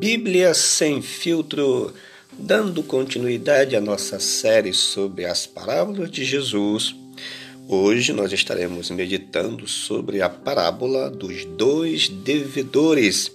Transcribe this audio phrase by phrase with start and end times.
[0.00, 1.92] Bíblia Sem Filtro,
[2.32, 6.96] dando continuidade à nossa série sobre as parábolas de Jesus.
[7.68, 13.30] Hoje nós estaremos meditando sobre a parábola dos dois devedores,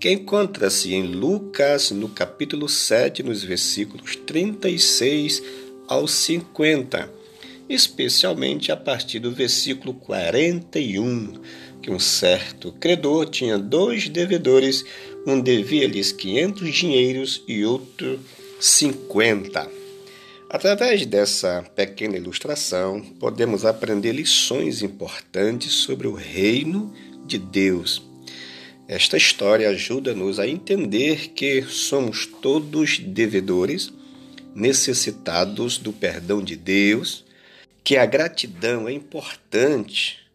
[0.00, 5.42] que encontra-se em Lucas, no capítulo 7, nos versículos 36
[5.86, 7.06] ao 50,
[7.68, 11.34] especialmente a partir do versículo 41
[11.88, 14.84] que um certo credor tinha dois devedores,
[15.28, 18.18] um devia-lhes 500 dinheiros e outro
[18.58, 19.70] 50.
[20.48, 26.94] Através dessa pequena ilustração, podemos aprender lições importantes sobre o reino
[27.26, 28.02] de Deus.
[28.88, 33.92] Esta história ajuda-nos a entender que somos todos devedores,
[34.54, 37.22] necessitados do perdão de Deus,
[37.84, 40.27] que a gratidão é importante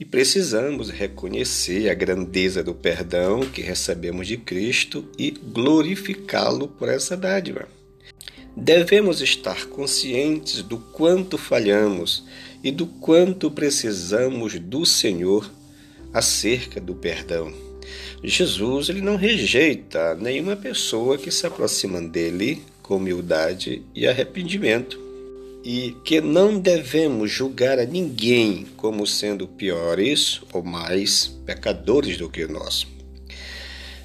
[0.00, 7.14] e precisamos reconhecer a grandeza do perdão que recebemos de Cristo e glorificá-lo por essa
[7.14, 7.68] dádiva.
[8.56, 12.24] Devemos estar conscientes do quanto falhamos
[12.64, 15.50] e do quanto precisamos do Senhor
[16.14, 17.52] acerca do perdão.
[18.24, 25.09] Jesus ele não rejeita nenhuma pessoa que se aproxima dele com humildade e arrependimento
[25.64, 32.46] e que não devemos julgar a ninguém como sendo piores ou mais pecadores do que
[32.46, 32.86] nós.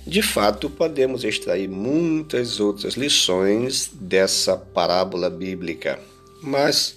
[0.06, 6.00] De fato, podemos extrair muitas outras lições dessa parábola bíblica,
[6.44, 6.96] mas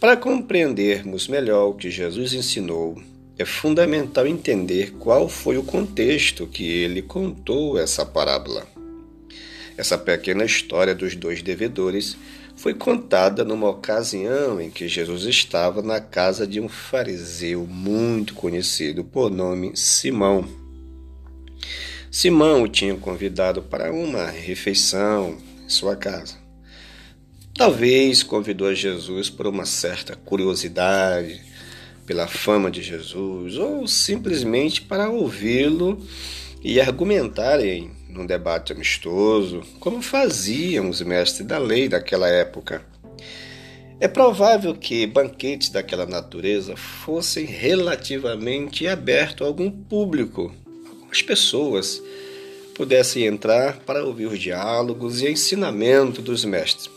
[0.00, 3.00] para compreendermos melhor o que Jesus ensinou,
[3.38, 8.66] é fundamental entender qual foi o contexto que ele contou essa parábola.
[9.76, 12.16] Essa pequena história dos dois devedores
[12.58, 19.04] foi contada numa ocasião em que Jesus estava na casa de um fariseu muito conhecido
[19.04, 20.44] por nome Simão.
[22.10, 26.34] Simão o tinha convidado para uma refeição em sua casa.
[27.54, 31.40] Talvez convidou a Jesus por uma certa curiosidade,
[32.04, 36.04] pela fama de Jesus, ou simplesmente para ouvi-lo
[36.60, 42.82] e argumentarem num debate amistoso, como faziam os mestres da lei daquela época.
[44.00, 50.54] É provável que banquetes daquela natureza fossem relativamente abertos a algum público,
[50.88, 52.00] algumas pessoas
[52.74, 56.88] pudessem entrar para ouvir os diálogos e ensinamento dos mestres.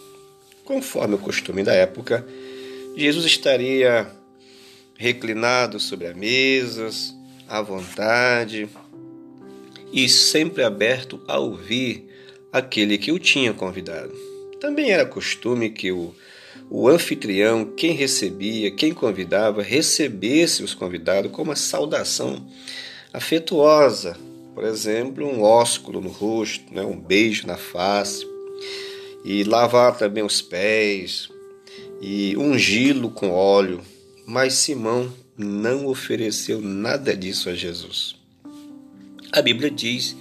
[0.63, 2.25] Conforme o costume da época,
[2.95, 4.07] Jesus estaria
[4.95, 7.15] reclinado sobre as mesas,
[7.47, 8.69] à vontade,
[9.91, 12.07] e sempre aberto a ouvir
[12.51, 14.13] aquele que o tinha convidado.
[14.59, 16.13] Também era costume que o,
[16.69, 22.45] o anfitrião, quem recebia, quem convidava, recebesse os convidados com uma saudação
[23.11, 24.17] afetuosa,
[24.53, 28.27] por exemplo, um ósculo no rosto, né, um beijo na face,
[29.23, 31.29] e lavar também os pés,
[32.01, 33.81] e ungí-lo com óleo.
[34.25, 38.20] Mas Simão não ofereceu nada disso a Jesus.
[39.33, 40.13] A Bíblia diz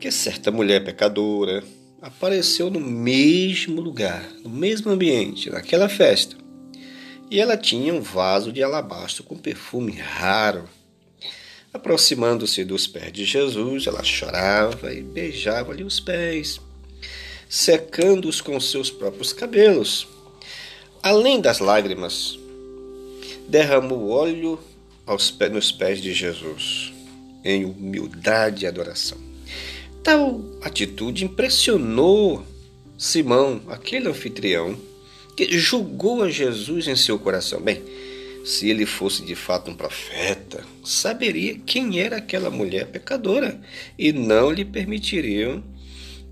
[0.00, 1.62] que certa mulher pecadora
[2.00, 6.34] apareceu no mesmo lugar, no mesmo ambiente, naquela festa.
[7.30, 10.66] E ela tinha um vaso de alabastro com perfume raro.
[11.74, 16.58] Aproximando-se dos pés de Jesus, ela chorava e beijava-lhe os pés,
[17.50, 20.08] secando-os com seus próprios cabelos.
[21.02, 22.38] Além das lágrimas,
[23.46, 24.58] derramou óleo
[25.04, 26.96] aos pés, nos pés de Jesus
[27.44, 29.18] em humildade e adoração.
[30.02, 32.44] Tal atitude impressionou
[32.96, 34.76] Simão, aquele anfitrião,
[35.36, 37.60] que julgou a Jesus em seu coração.
[37.60, 37.80] Bem,
[38.44, 43.60] se ele fosse de fato um profeta, saberia quem era aquela mulher pecadora
[43.96, 45.62] e não lhe permitiriam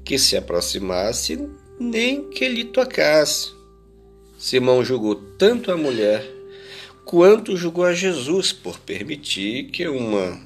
[0.05, 3.53] que se aproximasse nem que lhe tocasse.
[4.39, 6.25] Simão julgou tanto a mulher
[7.05, 10.41] quanto julgou a Jesus por permitir que uma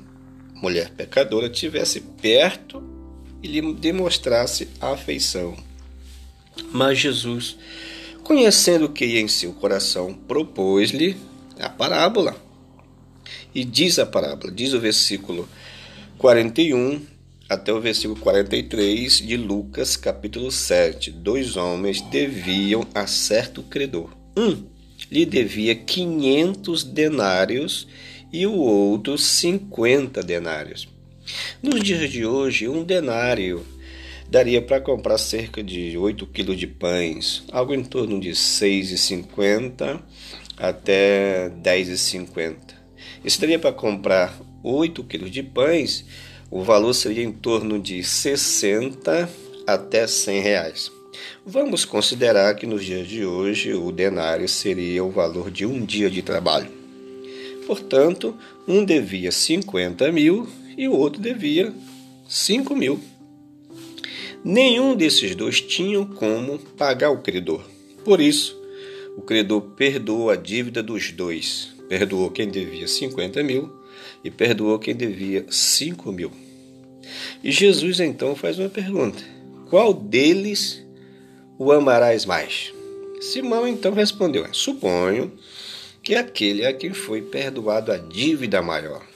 [0.60, 2.82] mulher pecadora tivesse perto
[3.42, 5.56] e lhe demonstrasse afeição.
[6.72, 7.56] Mas Jesus,
[8.22, 11.16] conhecendo o que ia em seu coração, propôs-lhe
[11.58, 12.36] a parábola.
[13.54, 15.48] E diz a parábola, diz o versículo
[16.18, 17.00] 41
[17.48, 21.10] até o versículo 43 de Lucas, capítulo 7.
[21.10, 24.10] Dois homens deviam a certo credor.
[24.36, 24.64] Um
[25.10, 27.88] lhe devia 500 denários
[28.32, 30.88] e o outro 50 denários.
[31.62, 33.65] Nos dias de hoje, um denário
[34.29, 40.00] daria para comprar cerca de 8 quilos de pães, algo em torno de 6,50
[40.56, 42.56] até 10,50.
[43.25, 46.05] Isso daria para comprar 8 quilos de pães
[46.50, 49.31] o valor seria em torno de 60
[49.67, 50.91] até 100 reais.
[51.47, 56.11] Vamos considerar que nos dias de hoje o denário seria o valor de um dia
[56.11, 56.80] de trabalho.
[57.70, 58.37] Portanto,
[58.67, 60.44] um devia 50 mil
[60.76, 61.72] e o outro devia
[62.28, 62.99] 5 mil.
[64.44, 67.62] Nenhum desses dois tinham como pagar o credor.
[68.05, 68.61] Por isso,
[69.17, 71.72] o credor perdoou a dívida dos dois.
[71.88, 73.72] Perdoou quem devia 50 mil
[74.25, 76.32] e perdoou quem devia 5 mil.
[77.40, 79.22] E Jesus então faz uma pergunta:
[79.69, 80.84] Qual deles
[81.56, 82.75] o amarás mais?
[83.20, 85.31] Simão então respondeu: Suponho
[86.02, 89.06] que aquele a quem foi perdoado a dívida maior.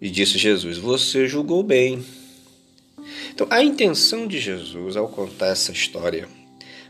[0.00, 2.04] E disse Jesus: Você julgou bem.
[3.32, 6.28] Então, a intenção de Jesus ao contar essa história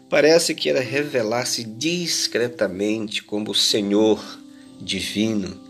[0.09, 4.23] parece que era revelar-se discretamente como o Senhor
[4.81, 5.61] divino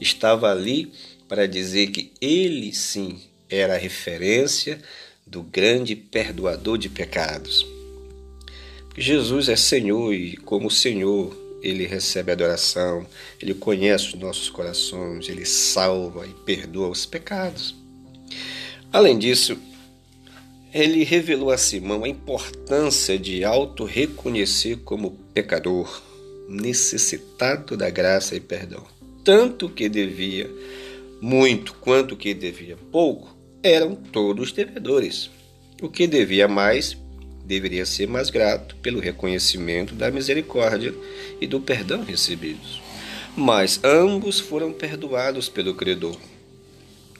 [0.00, 0.92] estava ali
[1.28, 4.80] para dizer que ele sim era a referência
[5.26, 7.66] do grande perdoador de pecados.
[8.96, 13.06] Jesus é Senhor e, como Senhor, ele recebe adoração,
[13.40, 17.74] ele conhece os nossos corações, ele salva e perdoa os pecados.
[18.92, 19.56] Além disso,
[20.72, 26.02] ele revelou a Simão a importância de auto-reconhecer como pecador,
[26.48, 28.84] necessitado da graça e perdão.
[29.24, 30.50] Tanto que devia
[31.20, 35.30] muito quanto que devia pouco, eram todos devedores.
[35.80, 36.94] O que devia mais
[37.44, 40.94] deveria ser mais grato pelo reconhecimento da misericórdia
[41.40, 42.82] e do perdão recebidos.
[43.36, 46.16] Mas ambos foram perdoados pelo credor.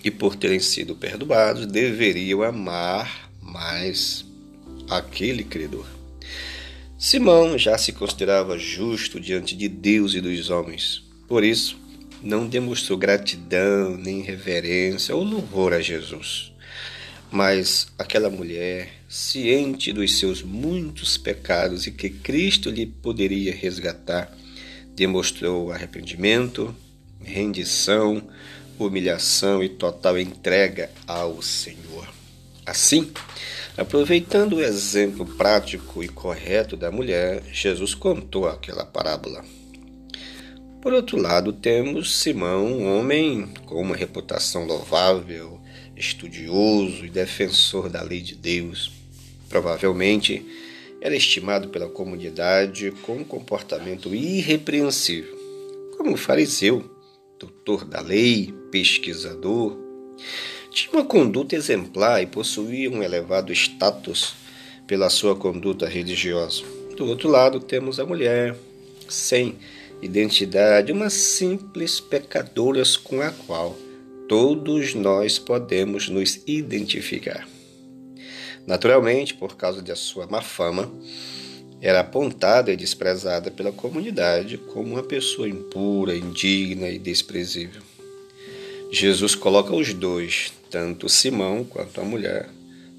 [0.02, 4.24] E por terem sido perdoados, deveriam amar mais
[4.88, 5.86] aquele credor.
[6.98, 11.02] Simão já se considerava justo diante de Deus e dos homens.
[11.28, 11.76] Por isso,
[12.22, 16.53] não demonstrou gratidão, nem reverência ou louvor a Jesus.
[17.34, 24.32] Mas aquela mulher, ciente dos seus muitos pecados e que Cristo lhe poderia resgatar,
[24.94, 26.72] demonstrou arrependimento,
[27.20, 28.22] rendição,
[28.78, 32.08] humilhação e total entrega ao Senhor.
[32.64, 33.10] Assim,
[33.76, 39.44] aproveitando o exemplo prático e correto da mulher, Jesus contou aquela parábola.
[40.80, 45.60] Por outro lado, temos Simão, um homem com uma reputação louvável,
[45.96, 48.90] estudioso e defensor da lei de Deus.
[49.48, 50.44] Provavelmente
[51.00, 55.36] era estimado pela comunidade com um comportamento irrepreensível,
[55.96, 56.90] como fariseu,
[57.38, 59.76] doutor da lei, pesquisador.
[60.70, 64.34] Tinha uma conduta exemplar e possuía um elevado status
[64.86, 66.62] pela sua conduta religiosa.
[66.96, 68.56] Do outro lado, temos a mulher,
[69.08, 69.56] sem
[70.02, 73.76] identidade, uma simples pecadora com a qual
[74.28, 77.46] todos nós podemos nos identificar.
[78.66, 80.90] Naturalmente, por causa de sua má fama,
[81.80, 87.82] era apontada e desprezada pela comunidade como uma pessoa impura, indigna e desprezível.
[88.90, 92.48] Jesus coloca os dois, tanto Simão quanto a mulher,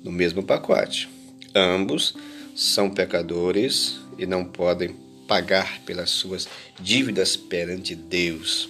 [0.04, 1.10] no mesmo pacote.
[1.56, 2.14] Ambos
[2.56, 4.96] são pecadores e não podem
[5.28, 6.48] pagar pelas suas
[6.80, 8.70] dívidas perante Deus.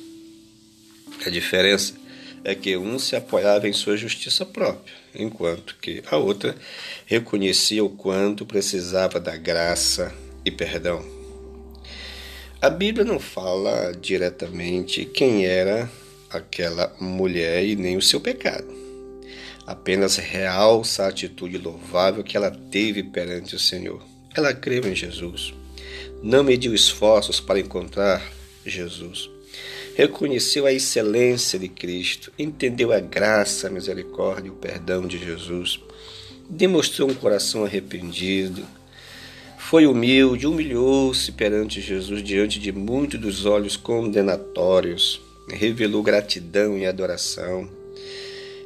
[1.25, 2.04] A diferença
[2.45, 6.55] é que um se apoiava em sua justiça própria, enquanto que a outra
[7.07, 10.13] reconhecia o quanto precisava da graça
[10.45, 11.03] e perdão.
[12.61, 15.89] A Bíblia não fala diretamente quem era
[16.29, 18.67] aquela mulher e nem o seu pecado.
[19.65, 24.05] Apenas realça a atitude louvável que ela teve perante o Senhor.
[24.35, 25.51] Ela creu em Jesus.
[26.21, 28.21] Não mediu esforços para encontrar
[28.63, 29.34] Jesus
[29.95, 35.79] reconheceu a excelência de Cristo, entendeu a graça, a misericórdia e o perdão de Jesus,
[36.49, 38.63] demonstrou um coração arrependido,
[39.57, 47.69] foi humilde, humilhou-se perante Jesus diante de muitos dos olhos condenatórios, revelou gratidão e adoração,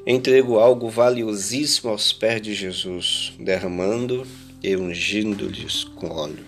[0.07, 4.25] entregou algo valiosíssimo aos pés de Jesus, derramando
[4.63, 6.43] e ungindo-lhes com óleo.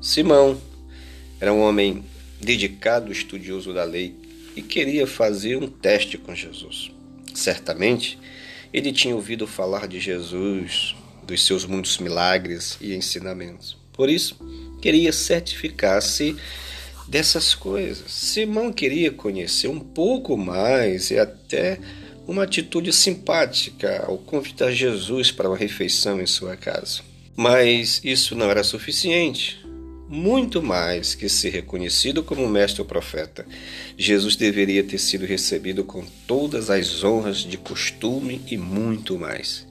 [0.00, 0.58] Simão
[1.38, 2.02] era um homem
[2.40, 4.14] dedicado estudioso da lei
[4.54, 6.90] e queria fazer um teste com Jesus.
[7.34, 8.18] Certamente,
[8.72, 13.76] ele tinha ouvido falar de Jesus, dos seus muitos milagres e ensinamentos.
[13.92, 14.36] Por isso,
[14.80, 16.36] queria certificar-se
[17.08, 18.10] dessas coisas.
[18.10, 21.78] Simão queria conhecer um pouco mais e até
[22.26, 27.00] uma atitude simpática ao convidar Jesus para uma refeição em sua casa.
[27.36, 29.65] Mas isso não era suficiente
[30.08, 33.46] muito mais que ser reconhecido como mestre ou profeta.
[33.96, 39.66] Jesus deveria ter sido recebido com todas as honras de costume e muito mais.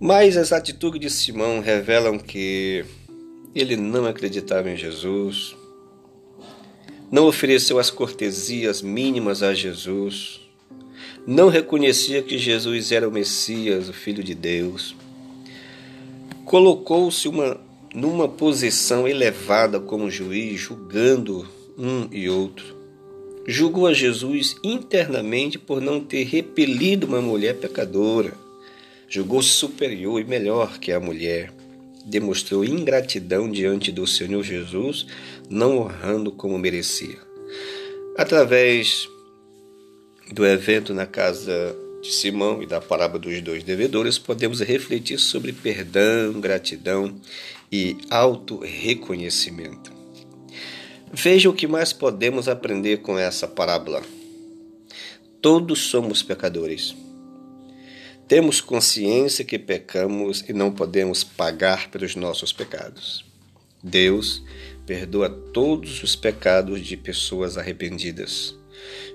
[0.00, 2.84] Mas as atitudes de Simão revelam que
[3.54, 5.56] ele não acreditava em Jesus,
[7.10, 10.40] não ofereceu as cortesias mínimas a Jesus,
[11.26, 14.94] não reconhecia que Jesus era o Messias, o Filho de Deus.
[16.44, 17.58] Colocou-se uma,
[17.96, 21.48] numa posição elevada como juiz, julgando
[21.78, 22.76] um e outro.
[23.46, 28.34] Julgou a Jesus internamente por não ter repelido uma mulher pecadora.
[29.08, 31.50] Julgou-se superior e melhor que a mulher
[32.04, 35.06] demonstrou ingratidão diante do Senhor Jesus,
[35.48, 37.18] não honrando como merecia.
[38.14, 39.08] Através
[40.30, 45.52] do evento na casa de Simão e da parábola dos dois devedores, podemos refletir sobre
[45.52, 47.18] perdão, gratidão
[47.70, 49.92] e auto-reconhecimento.
[51.12, 54.02] Veja o que mais podemos aprender com essa parábola.
[55.40, 56.94] Todos somos pecadores.
[58.28, 63.24] Temos consciência que pecamos e não podemos pagar pelos nossos pecados.
[63.82, 64.42] Deus
[64.84, 68.56] perdoa todos os pecados de pessoas arrependidas.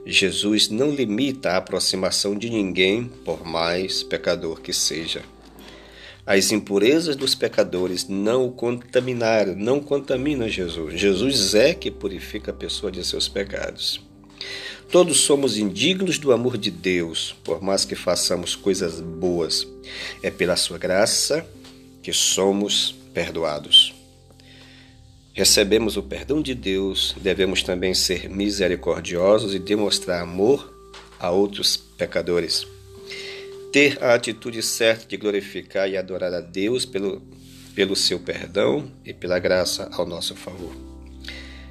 [0.06, 5.22] Jesus não limita a aproximação de ninguém, por mais pecador que seja.
[6.26, 11.00] As impurezas dos pecadores não o contaminaram, não contamina Jesus.
[11.00, 14.02] Jesus é que purifica a pessoa de seus pecados.
[14.92, 19.66] Todos somos indignos do amor de Deus, por mais que façamos coisas boas.
[20.22, 21.46] É pela sua graça
[22.04, 23.94] que somos perdoados.
[25.34, 30.74] Recebemos o perdão de Deus, devemos também ser misericordiosos e demonstrar amor
[31.18, 32.68] a outros pecadores.
[33.72, 37.22] Ter a atitude certa de glorificar e adorar a Deus pelo,
[37.74, 40.76] pelo seu perdão e pela graça ao nosso favor.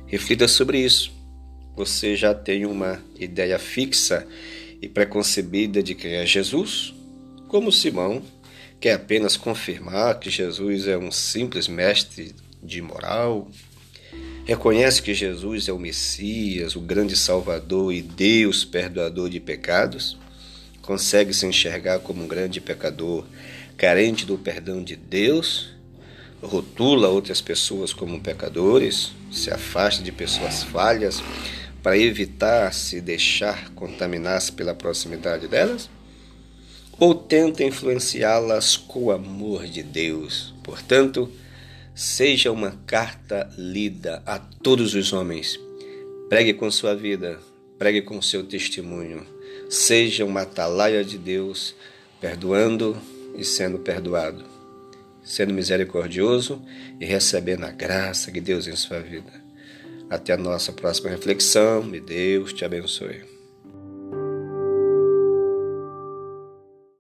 [0.06, 1.20] Reflita sobre isso
[1.80, 4.26] você já tem uma ideia fixa
[4.82, 6.92] e preconcebida de quem é Jesus?
[7.48, 8.22] Como Simão,
[8.78, 13.48] quer apenas confirmar que Jesus é um simples mestre de moral?
[14.44, 20.18] Reconhece que Jesus é o Messias, o grande Salvador e Deus perdoador de pecados?
[20.82, 23.24] Consegue se enxergar como um grande pecador,
[23.76, 25.70] carente do perdão de Deus?
[26.42, 29.12] Rotula outras pessoas como pecadores?
[29.30, 31.22] Se afasta de pessoas falhas?
[31.82, 35.88] para evitar se deixar contaminar-se pela proximidade delas?
[36.98, 40.54] Ou tenta influenciá-las com o amor de Deus?
[40.62, 41.30] Portanto,
[41.94, 45.58] seja uma carta lida a todos os homens.
[46.28, 47.40] Pregue com sua vida,
[47.78, 49.26] pregue com seu testemunho.
[49.70, 51.76] Seja uma atalaia de Deus,
[52.20, 53.00] perdoando
[53.36, 54.44] e sendo perdoado,
[55.22, 56.60] sendo misericordioso
[56.98, 59.32] e recebendo a graça de Deus em sua vida.
[60.10, 63.29] Até a nossa próxima reflexão e Deus te abençoe.